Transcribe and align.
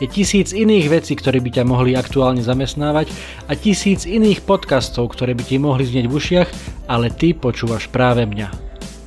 Je 0.00 0.08
tisíc 0.08 0.56
iných 0.56 0.88
vecí, 0.88 1.12
ktoré 1.12 1.44
by 1.44 1.60
ťa 1.60 1.64
mohli 1.68 1.92
aktuálne 1.92 2.40
zamestnávať 2.40 3.12
a 3.44 3.52
tisíc 3.52 4.08
iných 4.08 4.48
podcastov, 4.48 5.12
ktoré 5.12 5.36
by 5.36 5.44
ti 5.44 5.60
mohli 5.60 5.84
znieť 5.84 6.08
v 6.08 6.16
ušiach, 6.16 6.48
ale 6.88 7.12
ty 7.12 7.36
počúvaš 7.36 7.92
práve 7.92 8.24
mňa. 8.24 8.48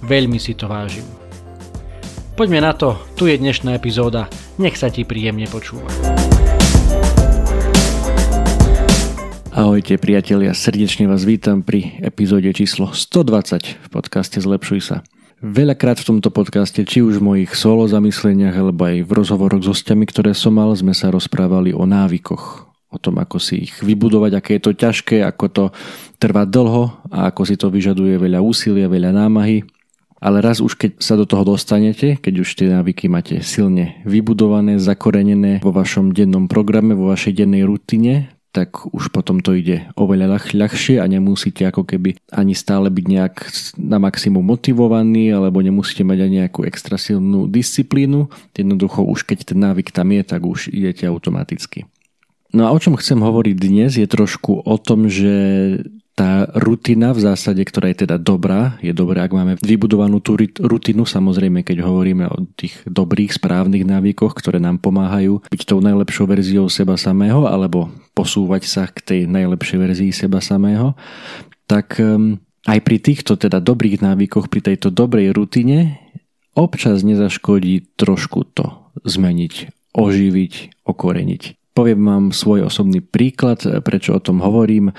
Veľmi 0.05 0.37
si 0.37 0.53
to 0.53 0.69
vážim. 0.69 1.01
Poďme 2.37 2.61
na 2.61 2.77
to, 2.77 2.93
tu 3.17 3.25
je 3.25 3.33
dnešná 3.41 3.73
epizóda, 3.73 4.29
nech 4.61 4.77
sa 4.77 4.93
ti 4.93 5.01
príjemne 5.01 5.49
počúva. 5.49 5.89
Ahojte 9.49 9.97
priatelia, 9.97 10.53
srdečne 10.53 11.09
vás 11.09 11.25
vítam 11.25 11.65
pri 11.65 11.97
epizóde 12.05 12.53
číslo 12.53 12.93
120 12.93 13.81
v 13.81 13.87
podcaste 13.89 14.37
Zlepšuj 14.37 14.81
sa. 14.85 15.01
Veľakrát 15.43 15.99
v 15.99 16.07
tomto 16.07 16.31
podcaste, 16.31 16.87
či 16.87 17.03
už 17.03 17.19
v 17.19 17.27
mojich 17.27 17.51
solo 17.51 17.83
zamysleniach, 17.83 18.55
alebo 18.55 18.87
aj 18.87 19.03
v 19.03 19.11
rozhovoroch 19.11 19.59
s 19.59 19.75
hostiami, 19.75 20.07
ktoré 20.07 20.31
som 20.31 20.55
mal, 20.55 20.71
sme 20.71 20.95
sa 20.95 21.11
rozprávali 21.11 21.75
o 21.75 21.83
návykoch. 21.83 22.71
O 22.87 22.95
tom, 22.95 23.19
ako 23.19 23.43
si 23.43 23.67
ich 23.67 23.75
vybudovať, 23.83 24.39
aké 24.39 24.55
je 24.55 24.63
to 24.63 24.71
ťažké, 24.71 25.19
ako 25.19 25.45
to 25.51 25.63
trvá 26.15 26.47
dlho 26.47 26.95
a 27.11 27.27
ako 27.27 27.43
si 27.43 27.59
to 27.59 27.67
vyžaduje 27.67 28.15
veľa 28.23 28.39
úsilia, 28.39 28.87
veľa 28.87 29.11
námahy. 29.11 29.67
Ale 30.23 30.39
raz 30.39 30.63
už 30.63 30.79
keď 30.79 31.03
sa 31.03 31.19
do 31.19 31.27
toho 31.27 31.43
dostanete, 31.43 32.15
keď 32.15 32.33
už 32.39 32.49
tie 32.55 32.71
návyky 32.71 33.11
máte 33.11 33.43
silne 33.43 33.99
vybudované, 34.07 34.79
zakorenené 34.79 35.59
vo 35.59 35.75
vašom 35.75 36.15
dennom 36.15 36.47
programe, 36.47 36.95
vo 36.95 37.11
vašej 37.11 37.43
dennej 37.43 37.67
rutine, 37.67 38.31
tak 38.53 38.85
už 38.93 39.09
potom 39.09 39.41
to 39.41 39.57
ide 39.57 39.89
oveľa 39.97 40.37
ľah, 40.37 40.45
ľahšie 40.53 41.01
a 41.01 41.09
nemusíte 41.09 41.65
ako 41.65 41.89
keby 41.89 42.13
ani 42.29 42.53
stále 42.53 42.93
byť 42.93 43.05
nejak 43.09 43.35
na 43.81 43.97
maximum 43.97 44.45
motivovaní 44.45 45.33
alebo 45.33 45.57
nemusíte 45.65 46.05
mať 46.05 46.19
ani 46.21 46.45
nejakú 46.45 46.61
extra 46.69 47.01
silnú 47.01 47.49
disciplínu. 47.49 48.29
Jednoducho 48.53 49.01
už 49.01 49.25
keď 49.25 49.51
ten 49.51 49.59
návyk 49.59 49.89
tam 49.89 50.13
je, 50.13 50.21
tak 50.21 50.45
už 50.45 50.69
idete 50.69 51.09
automaticky. 51.09 51.89
No 52.53 52.69
a 52.69 52.71
o 52.71 52.77
čom 52.77 52.93
chcem 52.93 53.17
hovoriť 53.17 53.55
dnes 53.57 53.97
je 53.97 54.05
trošku 54.05 54.61
o 54.61 54.75
tom, 54.77 55.09
že 55.09 55.33
tá 56.13 56.45
rutina 56.53 57.09
v 57.09 57.25
zásade, 57.25 57.65
ktorá 57.65 57.89
je 57.89 58.05
teda 58.05 58.21
dobrá, 58.21 58.77
je 58.85 58.93
dobré, 58.93 59.25
ak 59.25 59.33
máme 59.33 59.53
vybudovanú 59.65 60.21
tú 60.21 60.37
rutinu, 60.61 61.09
samozrejme, 61.09 61.65
keď 61.65 61.81
hovoríme 61.81 62.29
o 62.29 62.45
tých 62.53 62.77
dobrých, 62.85 63.33
správnych 63.33 63.81
návykoch, 63.81 64.37
ktoré 64.37 64.61
nám 64.61 64.77
pomáhajú 64.77 65.41
byť 65.49 65.61
tou 65.65 65.81
najlepšou 65.81 66.29
verziou 66.29 66.69
seba 66.69 67.01
samého, 67.01 67.49
alebo 67.49 67.89
posúvať 68.13 68.63
sa 68.69 68.83
k 68.87 68.97
tej 69.01 69.21
najlepšej 69.29 69.77
verzii 69.77 70.11
seba 70.13 70.39
samého, 70.39 70.93
tak 71.65 71.97
um, 71.97 72.37
aj 72.69 72.79
pri 72.85 72.97
týchto 73.01 73.35
teda 73.35 73.59
dobrých 73.59 73.99
návykoch, 73.99 74.47
pri 74.47 74.73
tejto 74.73 74.93
dobrej 74.93 75.35
rutine, 75.35 75.99
občas 76.53 77.01
nezaškodí 77.01 77.97
trošku 77.97 78.45
to 78.53 78.93
zmeniť, 79.03 79.53
oživiť, 79.97 80.85
okoreniť. 80.85 81.43
Poviem 81.73 82.01
vám 82.05 82.25
svoj 82.29 82.69
osobný 82.69 83.01
príklad, 83.01 83.65
prečo 83.81 84.13
o 84.13 84.21
tom 84.21 84.45
hovorím 84.45 84.93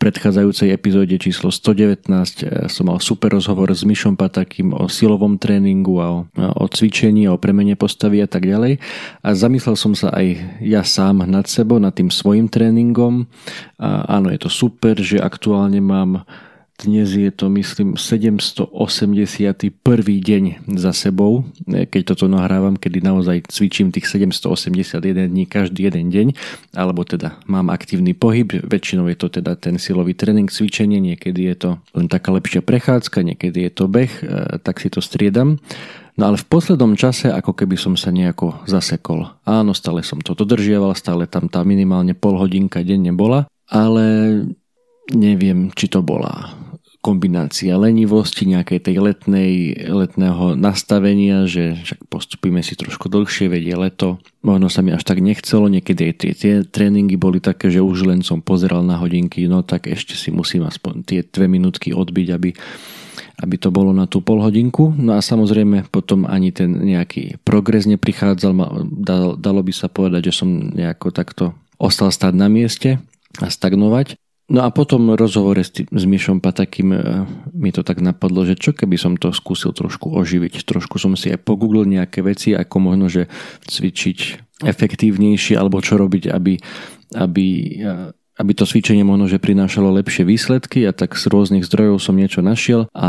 predchádzajúcej 0.00 0.72
epizóde 0.72 1.20
číslo 1.20 1.52
119 1.52 2.08
eh, 2.08 2.66
som 2.72 2.88
mal 2.88 2.98
super 3.04 3.36
rozhovor 3.36 3.68
s 3.68 3.84
Mišom 3.84 4.16
Patakým 4.16 4.72
o 4.72 4.88
silovom 4.88 5.36
tréningu 5.36 6.00
a 6.00 6.08
o, 6.08 6.18
o 6.34 6.64
cvičení, 6.66 7.28
o 7.28 7.36
premene 7.36 7.76
postavy 7.76 8.24
a 8.24 8.28
tak 8.28 8.48
ďalej. 8.48 8.80
A 9.20 9.28
zamyslel 9.36 9.76
som 9.76 9.92
sa 9.92 10.08
aj 10.16 10.58
ja 10.64 10.80
sám 10.80 11.28
nad 11.28 11.44
sebou, 11.44 11.76
nad 11.76 11.92
tým 11.92 12.08
svojim 12.08 12.48
tréningom. 12.48 13.28
A 13.76 14.08
áno, 14.16 14.32
je 14.32 14.40
to 14.40 14.48
super, 14.48 14.96
že 14.96 15.20
aktuálne 15.20 15.84
mám 15.84 16.24
dnes 16.80 17.12
je 17.12 17.28
to, 17.28 17.52
myslím, 17.52 18.00
781. 18.00 18.72
deň 20.00 20.44
za 20.80 20.92
sebou, 20.96 21.44
keď 21.68 22.02
toto 22.16 22.24
nahrávam, 22.26 22.80
kedy 22.80 23.04
naozaj 23.04 23.52
cvičím 23.52 23.92
tých 23.92 24.08
781 24.08 25.28
dní 25.28 25.44
každý 25.44 25.92
jeden 25.92 26.08
deň, 26.08 26.26
alebo 26.72 27.04
teda 27.04 27.36
mám 27.44 27.68
aktívny 27.68 28.16
pohyb, 28.16 28.48
väčšinou 28.64 29.08
je 29.12 29.16
to 29.20 29.28
teda 29.28 29.60
ten 29.60 29.76
silový 29.76 30.16
tréning, 30.16 30.48
cvičenie, 30.48 31.00
niekedy 31.00 31.52
je 31.52 31.56
to 31.56 31.70
len 31.92 32.08
taká 32.08 32.32
lepšia 32.32 32.64
prechádzka, 32.64 33.20
niekedy 33.20 33.68
je 33.68 33.72
to 33.72 33.84
beh, 33.84 34.12
e, 34.24 34.56
tak 34.64 34.80
si 34.80 34.88
to 34.88 35.04
striedam. 35.04 35.60
No 36.16 36.32
ale 36.32 36.36
v 36.36 36.48
poslednom 36.48 36.96
čase 36.96 37.32
ako 37.32 37.56
keby 37.56 37.76
som 37.80 37.96
sa 37.96 38.12
nejako 38.12 38.64
zasekol. 38.68 39.32
Áno, 39.44 39.72
stále 39.72 40.04
som 40.04 40.20
to 40.20 40.36
dodržiaval, 40.36 40.92
stále 40.96 41.24
tam 41.24 41.48
tá 41.48 41.64
minimálne 41.64 42.12
pol 42.12 42.36
hodinka 42.36 42.84
denne 42.84 43.12
bola, 43.12 43.48
ale 43.68 44.04
neviem, 45.14 45.70
či 45.74 45.90
to 45.90 46.02
bola 46.04 46.54
kombinácia 47.00 47.80
lenivosti, 47.80 48.44
nejakej 48.44 48.80
tej 48.84 48.96
letnej, 49.00 49.52
letného 49.88 50.52
nastavenia, 50.52 51.48
že 51.48 51.80
však 51.80 52.04
postupíme 52.12 52.60
si 52.60 52.76
trošku 52.76 53.08
dlhšie, 53.08 53.48
vedie 53.48 53.72
leto. 53.72 54.20
Možno 54.44 54.68
sa 54.68 54.84
mi 54.84 54.92
až 54.92 55.08
tak 55.08 55.24
nechcelo, 55.24 55.72
niekedy 55.72 56.12
tie, 56.12 56.32
tie 56.36 56.54
tréningy 56.60 57.16
boli 57.16 57.40
také, 57.40 57.72
že 57.72 57.80
už 57.80 58.04
len 58.04 58.20
som 58.20 58.44
pozeral 58.44 58.84
na 58.84 59.00
hodinky, 59.00 59.48
no 59.48 59.64
tak 59.64 59.88
ešte 59.88 60.12
si 60.12 60.28
musím 60.28 60.68
aspoň 60.68 60.94
tie 61.08 61.20
dve 61.24 61.48
minútky 61.48 61.96
odbiť, 61.96 62.28
aby, 62.36 62.52
aby 63.40 63.56
to 63.56 63.72
bolo 63.72 63.96
na 63.96 64.04
tú 64.04 64.20
polhodinku. 64.20 64.92
No 64.92 65.16
a 65.16 65.24
samozrejme 65.24 65.88
potom 65.88 66.28
ani 66.28 66.52
ten 66.52 66.68
nejaký 66.68 67.40
progres 67.48 67.88
neprichádzal, 67.88 68.52
dalo 69.40 69.60
by 69.64 69.72
sa 69.72 69.88
povedať, 69.88 70.28
že 70.28 70.44
som 70.44 70.68
nejako 70.76 71.16
takto 71.16 71.56
ostal 71.80 72.12
stať 72.12 72.36
na 72.36 72.52
mieste 72.52 73.00
a 73.40 73.48
stagnovať. 73.48 74.20
No 74.50 74.66
a 74.66 74.74
potom 74.74 75.14
rozhovore 75.14 75.62
s, 75.62 75.70
tým, 75.70 75.86
s 75.94 76.02
Mišom 76.02 76.42
Patakým 76.42 76.90
e, 76.90 76.98
mi 77.54 77.70
to 77.70 77.86
tak 77.86 78.02
napadlo, 78.02 78.42
že 78.42 78.58
čo 78.58 78.74
keby 78.74 78.98
som 78.98 79.14
to 79.14 79.30
skúsil 79.30 79.70
trošku 79.70 80.10
oživiť. 80.10 80.66
Trošku 80.66 80.98
som 80.98 81.14
si 81.14 81.30
aj 81.30 81.46
pogooglil 81.46 81.86
nejaké 81.86 82.18
veci, 82.26 82.58
ako 82.58 82.76
možno, 82.82 83.06
že 83.06 83.30
cvičiť 83.70 84.18
efektívnejšie, 84.66 85.54
alebo 85.54 85.78
čo 85.78 85.94
robiť, 86.02 86.34
aby, 86.34 86.58
aby, 87.14 87.46
e, 87.78 88.10
aby 88.42 88.52
to 88.58 88.66
cvičenie 88.66 89.06
možno, 89.06 89.30
že 89.30 89.38
prinášalo 89.38 89.94
lepšie 90.02 90.26
výsledky 90.26 90.82
a 90.82 90.90
tak 90.90 91.14
z 91.14 91.30
rôznych 91.30 91.62
zdrojov 91.62 92.02
som 92.02 92.18
niečo 92.18 92.42
našiel 92.42 92.90
a 92.90 93.08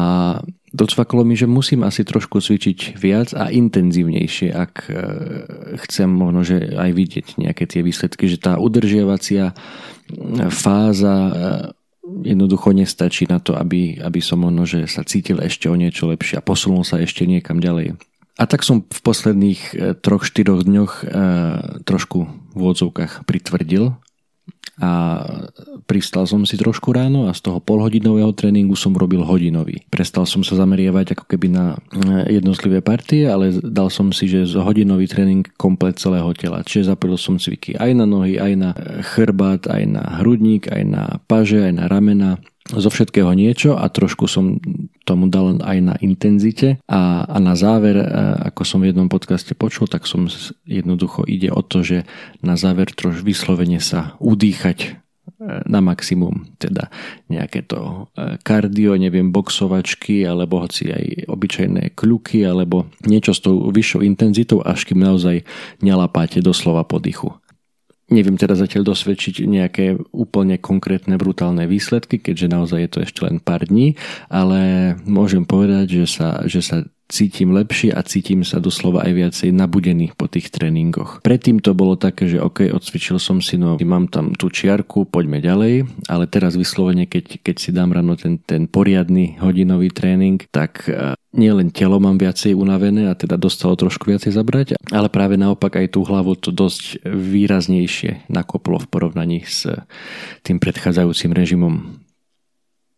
docvaklo 0.71 1.27
mi, 1.27 1.35
že 1.35 1.51
musím 1.51 1.83
asi 1.83 2.07
trošku 2.07 2.39
cvičiť 2.39 2.95
viac 3.01 3.35
a 3.35 3.51
intenzívnejšie, 3.51 4.53
ak 4.53 4.73
e, 4.87 4.93
chcem 5.89 6.05
možno, 6.05 6.45
že 6.45 6.77
aj 6.77 6.91
vidieť 6.93 7.27
nejaké 7.41 7.65
tie 7.65 7.81
výsledky, 7.81 8.29
že 8.29 8.37
tá 8.37 8.61
udržiavacia 8.61 9.57
fáza 10.49 11.15
e, 11.15 11.31
jednoducho 12.25 12.73
nestačí 12.73 13.29
na 13.29 13.39
to, 13.39 13.55
aby, 13.55 14.01
aby 14.01 14.19
som 14.19 14.41
možno, 14.41 14.65
že 14.65 14.89
sa 14.89 15.05
cítil 15.05 15.39
ešte 15.41 15.69
o 15.69 15.75
niečo 15.77 16.09
lepšie 16.09 16.41
a 16.41 16.45
posunul 16.45 16.83
sa 16.83 16.99
ešte 16.99 17.29
niekam 17.29 17.61
ďalej. 17.61 17.97
A 18.39 18.43
tak 18.49 18.65
som 18.65 18.81
v 18.81 18.99
posledných 19.03 19.61
e, 19.71 19.93
troch, 19.99 20.25
štyroch 20.25 20.65
dňoch 20.65 20.93
e, 21.01 21.05
trošku 21.85 22.19
v 22.57 22.61
odzovkách 22.61 23.27
pritvrdil 23.27 23.93
a 24.81 24.91
pristal 25.91 26.23
som 26.23 26.47
si 26.47 26.55
trošku 26.55 26.95
ráno 26.95 27.27
a 27.27 27.35
z 27.35 27.51
toho 27.51 27.59
polhodinového 27.59 28.31
tréningu 28.31 28.79
som 28.79 28.95
robil 28.95 29.27
hodinový. 29.27 29.83
Prestal 29.91 30.23
som 30.23 30.39
sa 30.39 30.55
zameriavať 30.55 31.19
ako 31.19 31.27
keby 31.27 31.51
na 31.51 31.75
eh, 31.75 32.39
jednotlivé 32.39 32.79
partie, 32.79 33.27
ale 33.27 33.51
dal 33.59 33.91
som 33.91 34.15
si, 34.15 34.31
že 34.31 34.47
hodinový 34.55 35.11
tréning 35.11 35.43
komplet 35.59 35.99
celého 35.99 36.31
tela. 36.31 36.63
Čiže 36.63 36.95
zapojil 36.95 37.19
som 37.19 37.35
cviky 37.35 37.75
aj 37.75 37.91
na 37.91 38.07
nohy, 38.07 38.39
aj 38.39 38.53
na 38.55 38.71
chrbát, 39.03 39.67
aj 39.67 39.83
na 39.83 40.23
hrudník, 40.23 40.71
aj 40.71 40.83
na 40.87 41.03
paže, 41.27 41.59
aj 41.59 41.73
na 41.75 41.85
ramena 41.91 42.39
zo 42.71 42.87
všetkého 42.87 43.35
niečo 43.35 43.75
a 43.75 43.89
trošku 43.91 44.31
som 44.31 44.63
tomu 45.03 45.27
dal 45.27 45.59
aj 45.59 45.77
na 45.81 45.95
intenzite 45.99 46.79
a, 46.87 47.25
a 47.27 47.37
na 47.41 47.57
záver, 47.57 47.99
e, 47.99 48.05
ako 48.53 48.61
som 48.63 48.79
v 48.79 48.93
jednom 48.93 49.11
podcaste 49.11 49.57
počul, 49.57 49.89
tak 49.91 50.07
som 50.07 50.29
jednoducho 50.63 51.27
ide 51.27 51.51
o 51.51 51.59
to, 51.65 51.83
že 51.83 52.07
na 52.39 52.55
záver 52.55 52.93
troš 52.93 53.25
vyslovene 53.25 53.81
sa 53.81 54.15
udýchať 54.23 55.01
na 55.41 55.81
maximum, 55.81 56.45
teda 56.61 56.93
nejaké 57.25 57.65
to 57.65 58.09
e, 58.13 58.37
kardio, 58.45 58.93
neviem, 58.93 59.33
boxovačky, 59.33 60.21
alebo 60.21 60.61
hoci 60.61 60.93
aj 60.93 61.05
obyčajné 61.25 61.97
kľuky, 61.97 62.45
alebo 62.45 62.85
niečo 63.01 63.33
s 63.33 63.41
tou 63.41 63.73
vyššou 63.73 64.05
intenzitou, 64.05 64.61
až 64.61 64.85
kým 64.85 65.01
naozaj 65.01 65.41
nelapáte 65.81 66.45
doslova 66.45 66.85
po 66.85 67.01
dychu. 67.01 67.33
Neviem 68.11 68.35
teda 68.35 68.59
zatiaľ 68.59 68.91
dosvedčiť 68.91 69.47
nejaké 69.47 69.95
úplne 70.11 70.59
konkrétne 70.59 71.15
brutálne 71.15 71.63
výsledky, 71.63 72.19
keďže 72.19 72.51
naozaj 72.51 72.79
je 72.83 72.91
to 72.91 72.99
ešte 73.07 73.19
len 73.23 73.39
pár 73.39 73.63
dní, 73.63 73.95
ale 74.27 74.93
môžem 75.07 75.47
povedať, 75.47 76.03
že 76.03 76.19
sa, 76.19 76.43
že 76.43 76.59
sa 76.59 76.83
cítim 77.11 77.51
lepšie 77.51 77.91
a 77.91 78.01
cítim 78.07 78.47
sa 78.47 78.63
doslova 78.63 79.03
aj 79.03 79.11
viacej 79.11 79.49
nabudený 79.51 80.15
po 80.15 80.31
tých 80.31 80.47
tréningoch. 80.49 81.19
Predtým 81.21 81.59
to 81.59 81.75
bolo 81.75 81.99
také, 81.99 82.31
že 82.31 82.39
ok, 82.39 82.71
odcvičil 82.71 83.19
som 83.19 83.43
si, 83.43 83.59
no 83.59 83.75
mám 83.83 84.07
tam 84.07 84.31
tú 84.31 84.47
čiarku, 84.47 85.03
poďme 85.05 85.43
ďalej, 85.43 85.85
ale 86.07 86.25
teraz 86.31 86.55
vyslovene, 86.55 87.05
keď, 87.05 87.43
keď 87.43 87.55
si 87.59 87.69
dám 87.75 87.91
ráno 87.91 88.15
ten, 88.15 88.39
ten 88.39 88.71
poriadny 88.71 89.35
hodinový 89.43 89.91
tréning, 89.91 90.39
tak 90.49 90.87
e, 90.87 91.13
nielen 91.35 91.75
telo 91.75 91.99
mám 91.99 92.15
viacej 92.15 92.55
unavené 92.55 93.11
a 93.11 93.17
teda 93.19 93.35
dostalo 93.35 93.75
trošku 93.75 94.07
viacej 94.07 94.31
zabrať, 94.31 94.67
ale 94.95 95.11
práve 95.11 95.35
naopak 95.35 95.83
aj 95.83 95.91
tú 95.91 96.07
hlavu 96.07 96.39
to 96.39 96.55
dosť 96.55 97.03
výraznejšie 97.05 98.31
nakoplo 98.31 98.79
v 98.79 98.87
porovnaní 98.87 99.43
s 99.43 99.67
tým 100.47 100.63
predchádzajúcim 100.63 101.35
režimom 101.35 102.00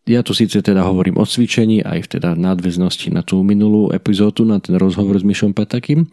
ja 0.04 0.20
tu 0.20 0.36
síce 0.36 0.60
teda 0.60 0.84
hovorím 0.84 1.16
o 1.16 1.24
cvičení, 1.24 1.80
aj 1.80 2.04
v 2.04 2.10
teda 2.20 2.36
nadväznosti 2.36 3.08
na 3.08 3.24
tú 3.24 3.40
minulú 3.40 3.88
epizódu, 3.88 4.44
na 4.44 4.60
ten 4.60 4.76
rozhovor 4.76 5.16
s 5.16 5.24
Myšom 5.24 5.56
Patakým, 5.56 6.04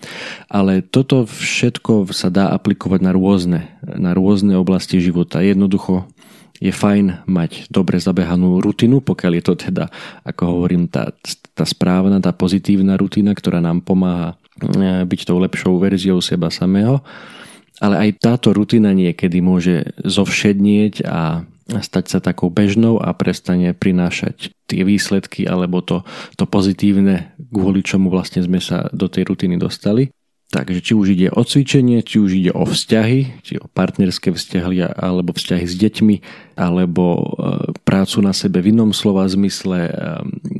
ale 0.47 0.79
toto 0.79 1.27
všetko 1.27 2.07
sa 2.15 2.31
dá 2.31 2.55
aplikovať 2.55 2.99
na 3.03 3.11
rôzne, 3.11 3.59
na 3.83 4.15
rôzne 4.15 4.55
oblasti 4.55 5.03
života. 5.03 5.43
Jednoducho 5.43 6.07
je 6.61 6.71
fajn 6.71 7.27
mať 7.27 7.67
dobre 7.67 7.99
zabehanú 7.99 8.63
rutinu, 8.63 9.03
pokiaľ 9.03 9.31
je 9.41 9.43
to 9.43 9.53
teda, 9.57 9.89
ako 10.23 10.41
hovorím, 10.55 10.87
tá, 10.87 11.11
tá 11.51 11.67
správna, 11.67 12.23
tá 12.23 12.31
pozitívna 12.31 12.95
rutina, 12.95 13.35
ktorá 13.35 13.59
nám 13.59 13.83
pomáha 13.83 14.39
e, 14.61 15.03
byť 15.03 15.19
tou 15.25 15.41
lepšou 15.41 15.81
verziou 15.81 16.21
seba 16.21 16.53
samého. 16.53 17.03
Ale 17.81 17.97
aj 17.97 18.21
táto 18.21 18.53
rutina 18.53 18.93
niekedy 18.93 19.41
môže 19.41 19.89
zovšednieť 20.05 21.01
a 21.01 21.49
stať 21.69 22.05
sa 22.07 22.19
takou 22.19 22.49
bežnou 22.49 22.97
a 22.99 23.13
prestane 23.13 23.71
prinášať 23.71 24.51
tie 24.65 24.81
výsledky 24.81 25.45
alebo 25.45 25.79
to, 25.83 26.03
to 26.35 26.43
pozitívne, 26.49 27.31
kvôli 27.51 27.85
čomu 27.85 28.09
vlastne 28.11 28.43
sme 28.43 28.59
sa 28.59 28.89
do 28.91 29.11
tej 29.11 29.29
rutiny 29.29 29.55
dostali. 29.55 30.11
Takže 30.51 30.83
či 30.83 30.91
už 30.91 31.15
ide 31.15 31.31
o 31.31 31.47
cvičenie, 31.47 32.03
či 32.03 32.19
už 32.19 32.31
ide 32.35 32.51
o 32.51 32.67
vzťahy, 32.67 33.39
či 33.39 33.55
o 33.55 33.71
partnerské 33.71 34.35
vzťahy 34.35 34.83
alebo 34.99 35.31
vzťahy 35.31 35.63
s 35.63 35.79
deťmi, 35.79 36.15
alebo 36.59 37.03
e, 37.15 37.23
prácu 37.87 38.19
na 38.19 38.35
sebe 38.35 38.59
v 38.59 38.75
inom 38.75 38.91
slova 38.91 39.23
zmysle, 39.31 39.87
e, 39.87 39.91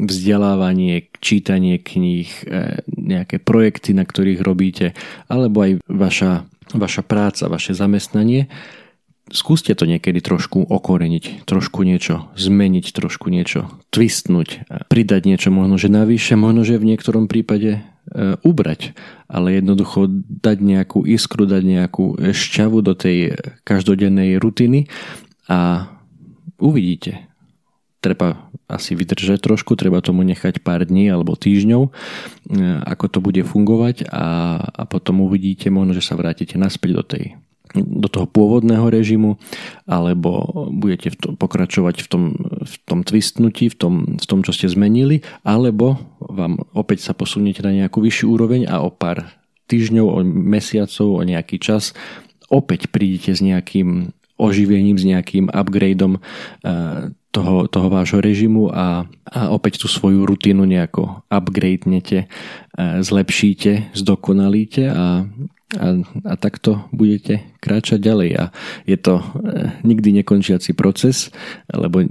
vzdelávanie, 0.08 1.12
čítanie 1.20 1.76
kníh, 1.76 2.32
e, 2.48 2.80
nejaké 2.88 3.44
projekty, 3.44 3.92
na 3.92 4.08
ktorých 4.08 4.40
robíte, 4.40 4.96
alebo 5.28 5.60
aj 5.60 5.84
vaša, 5.92 6.48
vaša 6.72 7.04
práca, 7.04 7.52
vaše 7.52 7.76
zamestnanie 7.76 8.48
skúste 9.32 9.74
to 9.74 9.88
niekedy 9.88 10.20
trošku 10.20 10.68
okoreniť, 10.68 11.48
trošku 11.48 11.84
niečo 11.88 12.30
zmeniť, 12.36 12.86
trošku 12.92 13.32
niečo 13.32 13.72
twistnúť, 13.90 14.68
pridať 14.92 15.22
niečo 15.26 15.50
možno, 15.50 15.80
že 15.80 15.88
navyše, 15.88 16.36
možno, 16.36 16.68
že 16.68 16.80
v 16.80 16.94
niektorom 16.94 17.26
prípade 17.32 17.80
e, 17.80 17.82
ubrať, 18.44 18.94
ale 19.32 19.60
jednoducho 19.60 20.08
dať 20.28 20.58
nejakú 20.60 21.00
iskru, 21.08 21.48
dať 21.48 21.64
nejakú 21.64 22.06
šťavu 22.20 22.78
do 22.84 22.94
tej 22.94 23.40
každodennej 23.64 24.38
rutiny 24.38 24.92
a 25.48 25.90
uvidíte. 26.60 27.28
Treba 28.02 28.50
asi 28.66 28.98
vydržať 28.98 29.46
trošku, 29.46 29.78
treba 29.78 30.02
tomu 30.02 30.26
nechať 30.26 30.64
pár 30.64 30.88
dní 30.88 31.12
alebo 31.12 31.36
týždňov, 31.36 31.82
e, 31.88 31.92
ako 32.88 33.06
to 33.08 33.20
bude 33.24 33.42
fungovať 33.48 34.08
a, 34.12 34.60
a 34.64 34.84
potom 34.88 35.24
uvidíte 35.24 35.72
možno, 35.72 35.96
že 35.96 36.04
sa 36.04 36.20
vrátite 36.20 36.60
naspäť 36.60 36.92
do 36.96 37.04
tej 37.04 37.26
do 37.76 38.08
toho 38.12 38.28
pôvodného 38.28 38.88
režimu, 38.92 39.40
alebo 39.88 40.44
budete 40.72 41.14
v 41.14 41.18
tom, 41.18 41.32
pokračovať 41.40 41.96
v 42.04 42.08
tom, 42.08 42.24
v 42.62 42.76
tom 42.84 43.00
twistnutí, 43.08 43.72
v 43.72 43.76
tom, 43.76 43.94
v 44.20 44.26
tom, 44.26 44.40
čo 44.44 44.52
ste 44.52 44.68
zmenili, 44.68 45.24
alebo 45.42 46.00
vám 46.20 46.60
opäť 46.76 47.08
sa 47.08 47.14
posuniete 47.16 47.64
na 47.64 47.72
nejakú 47.72 48.04
vyššiu 48.04 48.28
úroveň 48.28 48.62
a 48.68 48.84
o 48.84 48.92
pár 48.92 49.32
týždňov, 49.72 50.06
o 50.08 50.20
mesiacov, 50.28 51.08
o 51.16 51.22
nejaký 51.24 51.58
čas 51.64 51.96
opäť 52.52 52.92
prídete 52.92 53.32
s 53.32 53.40
nejakým 53.40 54.12
oživením, 54.36 55.00
s 55.00 55.08
nejakým 55.08 55.48
upgradeom 55.48 56.20
eh, 56.20 57.14
toho, 57.32 57.72
toho 57.72 57.88
vášho 57.88 58.20
režimu 58.20 58.68
a, 58.74 59.08
a 59.08 59.40
opäť 59.56 59.80
tú 59.80 59.88
svoju 59.88 60.28
rutinu 60.28 60.68
nejako 60.68 61.24
upgradenete, 61.32 62.28
eh, 62.28 63.00
zlepšíte, 63.00 63.96
zdokonalíte 63.96 64.92
a 64.92 65.24
a, 65.78 65.88
a 66.04 66.34
takto 66.36 66.88
budete 66.92 67.56
kráčať 67.64 68.00
ďalej. 68.02 68.30
A 68.36 68.44
je 68.84 68.98
to 69.00 69.20
e, 69.20 69.24
nikdy 69.88 70.22
nekončiaci 70.22 70.76
proces, 70.76 71.32
lebo 71.72 72.04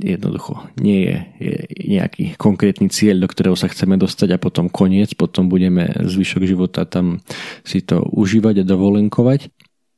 jednoducho 0.00 0.68
nie 0.82 1.06
je, 1.06 1.16
je 1.40 1.54
nejaký 1.86 2.34
konkrétny 2.36 2.90
cieľ, 2.90 3.24
do 3.24 3.28
ktorého 3.30 3.56
sa 3.56 3.70
chceme 3.70 3.94
dostať 3.96 4.36
a 4.36 4.42
potom 4.42 4.66
koniec, 4.68 5.14
potom 5.14 5.46
budeme 5.46 5.86
zvyšok 6.02 6.42
života 6.44 6.84
tam 6.84 7.22
si 7.62 7.80
to 7.80 8.02
užívať 8.12 8.62
a 8.62 8.68
dovolenkovať 8.68 9.48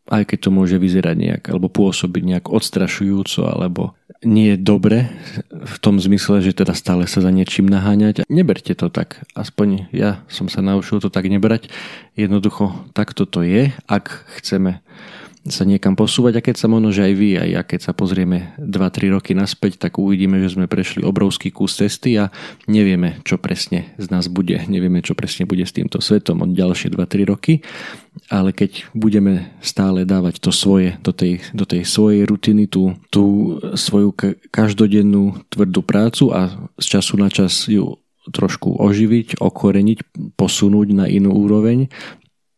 aj 0.07 0.23
keď 0.33 0.39
to 0.47 0.51
môže 0.55 0.77
vyzerať 0.79 1.17
nejak, 1.19 1.43
alebo 1.51 1.67
pôsobiť 1.67 2.23
nejak 2.23 2.47
odstrašujúco, 2.51 3.47
alebo 3.47 3.99
nie 4.25 4.55
je 4.55 4.59
dobre 4.59 5.11
v 5.51 5.77
tom 5.83 5.99
zmysle, 5.99 6.41
že 6.41 6.57
teda 6.57 6.73
stále 6.73 7.05
sa 7.11 7.21
za 7.21 7.31
niečím 7.35 7.67
naháňať. 7.67 8.25
Neberte 8.31 8.73
to 8.73 8.89
tak. 8.89 9.27
Aspoň 9.35 9.91
ja 9.91 10.23
som 10.31 10.47
sa 10.47 10.63
naučil 10.65 11.03
to 11.03 11.11
tak 11.11 11.27
nebrať. 11.27 11.69
Jednoducho 12.15 12.73
takto 12.95 13.27
to 13.27 13.43
je, 13.43 13.75
ak 13.91 14.25
chceme 14.41 14.81
sa 15.51 15.65
niekam 15.69 15.95
posúvať 15.95 16.39
a 16.39 16.45
keď 16.45 16.57
sa 16.59 16.67
možno, 16.67 16.91
že 16.91 17.07
aj 17.07 17.15
vy, 17.15 17.31
aj 17.39 17.49
ja, 17.51 17.63
keď 17.63 17.81
sa 17.87 17.93
pozrieme 17.93 18.53
2-3 18.59 19.15
roky 19.15 19.33
naspäť, 19.33 19.79
tak 19.79 19.99
uvidíme, 19.99 20.39
že 20.43 20.55
sme 20.59 20.67
prešli 20.71 21.07
obrovský 21.07 21.55
kus 21.55 21.79
cesty 21.79 22.19
a 22.19 22.31
nevieme, 22.67 23.21
čo 23.23 23.39
presne 23.39 23.95
z 24.01 24.07
nás 24.11 24.27
bude, 24.27 24.59
nevieme, 24.67 25.01
čo 25.01 25.15
presne 25.15 25.47
bude 25.47 25.63
s 25.63 25.75
týmto 25.75 26.03
svetom 26.03 26.43
od 26.43 26.53
ďalšie 26.55 26.93
2-3 26.93 27.31
roky, 27.31 27.63
ale 28.33 28.51
keď 28.51 28.91
budeme 28.97 29.53
stále 29.61 30.09
dávať 30.09 30.41
to 30.41 30.51
svoje 30.51 30.97
do 31.05 31.13
tej, 31.13 31.45
do 31.53 31.69
tej 31.69 31.85
svojej 31.85 32.25
rutiny, 32.25 32.67
tú, 32.67 32.97
tú 33.13 33.57
svoju 33.77 34.15
každodennú 34.51 35.47
tvrdú 35.53 35.81
prácu 35.85 36.33
a 36.33 36.71
z 36.81 36.87
času 36.99 37.15
na 37.21 37.29
čas 37.29 37.69
ju 37.69 38.01
trošku 38.27 38.83
oživiť, 38.83 39.39
okoreniť, 39.39 39.99
posunúť 40.35 40.89
na 40.91 41.07
inú 41.07 41.31
úroveň, 41.31 41.87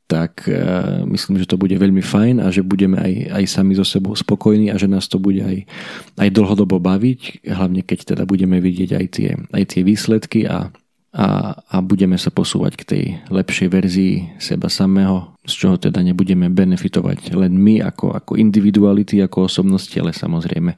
tak 0.09 0.49
uh, 0.49 1.05
myslím, 1.05 1.37
že 1.37 1.47
to 1.47 1.61
bude 1.61 1.77
veľmi 1.77 2.01
fajn 2.01 2.41
a 2.41 2.49
že 2.49 2.65
budeme 2.65 2.97
aj, 2.97 3.13
aj 3.29 3.45
sami 3.45 3.77
so 3.77 3.85
sebou 3.85 4.17
spokojní 4.17 4.73
a 4.73 4.81
že 4.81 4.89
nás 4.89 5.05
to 5.05 5.21
bude 5.21 5.45
aj, 5.45 5.69
aj 6.17 6.29
dlhodobo 6.33 6.81
baviť, 6.81 7.45
hlavne 7.45 7.85
keď 7.85 8.17
teda 8.17 8.25
budeme 8.25 8.57
vidieť 8.57 8.91
aj 8.97 9.07
tie, 9.13 9.31
aj 9.53 9.65
tie 9.69 9.81
výsledky 9.85 10.49
a, 10.49 10.73
a, 11.13 11.27
a 11.61 11.77
budeme 11.85 12.17
sa 12.17 12.33
posúvať 12.33 12.73
k 12.81 12.83
tej 12.89 13.05
lepšej 13.29 13.69
verzii 13.69 14.15
seba 14.41 14.73
samého, 14.73 15.37
z 15.45 15.53
čoho 15.65 15.77
teda 15.77 16.01
nebudeme 16.01 16.49
benefitovať 16.53 17.37
len 17.37 17.57
my 17.57 17.85
ako, 17.85 18.13
ako 18.17 18.41
individuality, 18.41 19.21
ako 19.25 19.49
osobnosti, 19.49 19.93
ale 19.97 20.17
samozrejme 20.17 20.73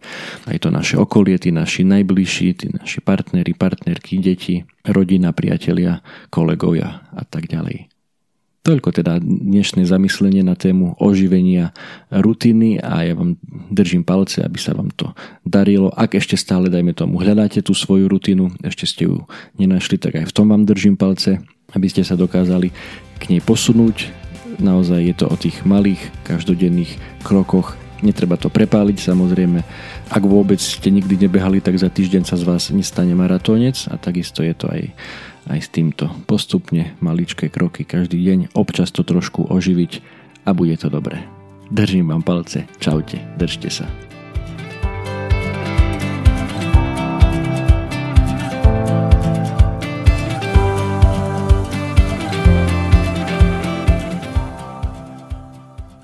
aj 0.51 0.59
to 0.59 0.75
naše 0.75 0.99
okolie, 0.99 1.39
tí 1.39 1.55
naši 1.55 1.87
najbližší, 1.87 2.49
tí 2.55 2.67
naši 2.71 2.99
partnery, 3.03 3.55
partnerky, 3.55 4.23
deti, 4.23 4.63
rodina, 4.87 5.35
priatelia, 5.35 6.03
kolegovia 6.31 7.11
a 7.11 7.23
tak 7.27 7.51
ďalej. 7.51 7.90
Toľko 8.61 8.93
teda 8.93 9.17
dnešné 9.25 9.89
zamyslenie 9.89 10.45
na 10.45 10.53
tému 10.53 10.93
oživenia 11.01 11.73
rutiny 12.13 12.77
a 12.77 13.09
ja 13.09 13.17
vám 13.17 13.41
držím 13.73 14.05
palce, 14.05 14.45
aby 14.45 14.61
sa 14.61 14.77
vám 14.77 14.93
to 14.93 15.17
darilo. 15.49 15.89
Ak 15.97 16.13
ešte 16.13 16.37
stále, 16.37 16.69
dajme 16.69 16.93
tomu, 16.93 17.17
hľadáte 17.25 17.65
tú 17.65 17.73
svoju 17.73 18.05
rutinu, 18.05 18.53
ešte 18.61 18.85
ste 18.85 19.03
ju 19.09 19.25
nenašli, 19.57 19.97
tak 19.97 20.21
aj 20.21 20.29
v 20.29 20.35
tom 20.37 20.53
vám 20.53 20.69
držím 20.69 21.01
palce, 21.01 21.41
aby 21.73 21.89
ste 21.89 22.05
sa 22.05 22.21
dokázali 22.21 22.69
k 23.17 23.23
nej 23.33 23.41
posunúť. 23.41 24.13
Naozaj 24.61 25.09
je 25.09 25.15
to 25.17 25.27
o 25.33 25.37
tých 25.41 25.65
malých 25.65 26.13
každodenných 26.29 27.01
krokoch. 27.25 27.80
Netreba 28.01 28.41
to 28.41 28.49
prepáliť 28.49 28.99
samozrejme. 29.13 29.61
Ak 30.09 30.23
vôbec 30.25 30.59
ste 30.61 30.89
nikdy 30.89 31.29
nebehali, 31.29 31.61
tak 31.61 31.77
za 31.77 31.93
týždeň 31.93 32.23
sa 32.25 32.41
z 32.41 32.45
vás 32.49 32.73
nestane 32.73 33.13
maratónec 33.13 33.77
a 33.93 34.01
takisto 34.01 34.41
je 34.41 34.55
to 34.57 34.67
aj 34.73 34.93
aj 35.49 35.59
s 35.59 35.69
týmto 35.73 36.07
postupne 36.29 36.93
maličké 37.01 37.49
kroky 37.49 37.89
každý 37.89 38.21
deň, 38.21 38.39
občas 38.53 38.93
to 38.93 39.07
trošku 39.07 39.49
oživiť 39.49 40.05
a 40.45 40.53
bude 40.53 40.77
to 40.77 40.93
dobré. 40.93 41.25
Držím 41.71 42.11
vám 42.11 42.27
palce, 42.27 42.67
čaute, 42.83 43.23
držte 43.39 43.71
sa. 43.71 44.10